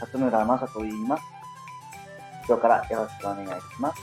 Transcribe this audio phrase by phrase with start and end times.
[0.00, 1.22] 安村正と言います。
[2.46, 4.02] 今日からよろしくお願いします。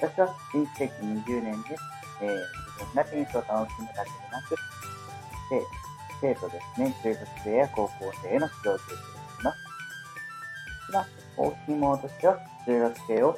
[0.00, 1.76] 私は新世紀20年で、
[2.22, 2.34] えー、
[2.78, 4.56] 自分がテニスを楽しむだけでなく、
[6.20, 8.92] 生徒ですね、中学生や高校生への指導を提供して
[9.40, 9.58] います。
[10.90, 11.06] 今、
[11.36, 13.32] 大きいものとしては、中学生を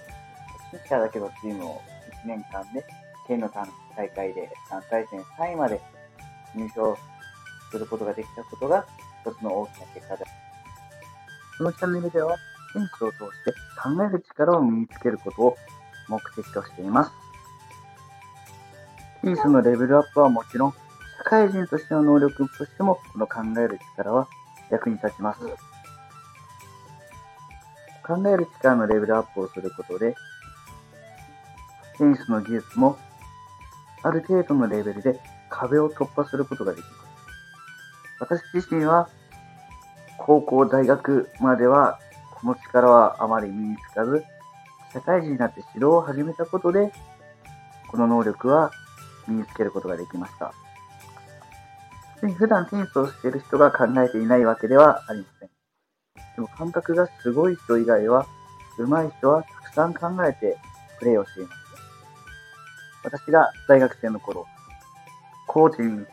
[0.70, 1.82] 初心者だけのチームを
[2.24, 2.84] 1年間で、
[3.28, 3.48] 県の
[3.96, 5.80] 大会で3回戦3位まで
[6.56, 6.96] 入賞
[7.70, 8.84] することができたことが
[9.24, 10.31] 一つの大きな結果です。
[11.62, 12.36] このチャンネルでは、
[12.72, 15.56] テニスを通して考える力を身につけることを
[16.08, 17.12] 目的としています。
[19.22, 24.28] テニスのレベルアップはもちろん、社会人としての能力としても、この考える力は
[24.70, 25.40] 役に立ちます。
[28.04, 30.16] 考える力のレベルアップをすることで、
[31.96, 32.98] テニスの技術も
[34.02, 36.96] ある程度のレベルで壁を突破することができます。
[38.18, 39.08] 私自身は
[40.24, 41.98] 高校、大学までは
[42.30, 44.24] この力はあまり身につかず、
[44.92, 46.92] 社会人になって指導を始めたことで、
[47.88, 48.70] この能力は
[49.26, 50.52] 身につけることができました。
[52.38, 55.50] 普段テニスをしている人が考えていないわけではありません。
[56.36, 58.26] でも感覚がすごい人以外は、
[58.78, 60.56] 上手い人はたくさん考えて
[61.00, 61.58] プレーをしています。
[63.02, 64.46] 私が大学生の頃、
[65.48, 66.06] コーチに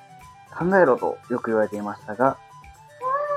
[0.51, 2.37] 考えろとよく言われていましたが、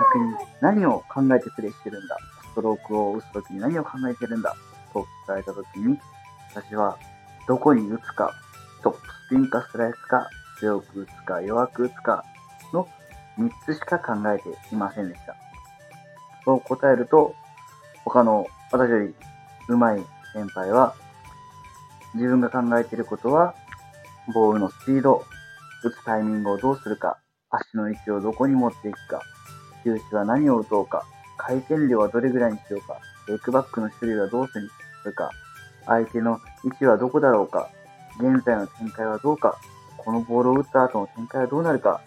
[0.01, 2.17] 逆に何を考えてプレーしてるんだ？
[2.51, 4.57] ストロークを打つときに何を考えてるんだ？
[4.93, 5.99] と聞かれたときに、
[6.55, 6.99] 私は
[7.49, 8.33] どこに打つか、
[8.83, 12.25] トップスピンかスライスか、強く打つか弱く打つか
[12.73, 12.89] の
[13.39, 15.35] 3つしか考えていませんでした。
[16.45, 17.35] そう答えると、
[18.05, 19.15] 他の私より
[19.69, 20.95] 上手い先輩は、
[22.15, 23.55] 自分が考えていることは、
[24.35, 25.25] ボールのスピード、
[25.85, 27.19] 打つタイミングをどうするか、
[27.51, 29.23] 足の位置をどこに持っていくか、
[29.85, 31.05] 球種は何を打とうか、
[31.37, 35.31] 回転量はどれぐらいにしようか、ベックバックの種類はどうするか、
[35.87, 37.69] 相手の位置はどこだろうか、
[38.19, 39.57] 現在の展開はどうか、
[39.97, 42.01] このボールを打った後の展開はどうなるか、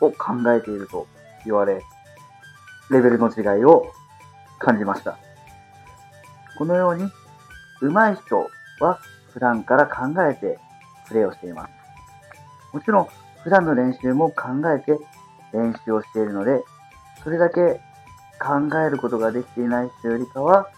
[0.00, 1.06] を考えていると
[1.44, 1.82] 言われ、
[2.90, 3.86] レベルの違いを
[4.58, 5.18] 感じました。
[6.58, 7.10] このように、
[7.80, 8.50] 上手い人
[8.80, 9.00] は
[9.32, 10.58] 普段から考えて
[11.08, 11.70] プレーをしています。
[12.72, 13.08] もちろん、
[13.42, 14.98] 普段の練習も考えて
[15.52, 16.62] 練習をしているので、
[17.22, 17.80] それだけ
[18.40, 20.68] 考えることができていない人よりかは、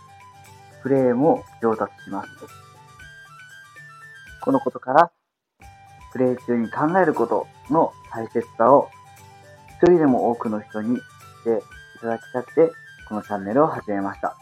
[0.83, 2.29] プレーも上達します。
[4.43, 5.11] このことから、
[6.13, 8.91] プレー中に考えることの大切さを
[9.71, 11.03] 一人でも多くの人にし
[11.45, 11.63] て
[11.97, 12.71] いただきたくて、
[13.09, 14.37] このチャンネルを始めました。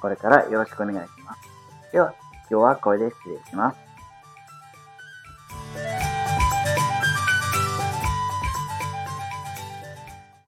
[0.00, 1.92] これからよろしくお願いします。
[1.92, 2.14] では、
[2.50, 3.85] 今日はこれで失礼します。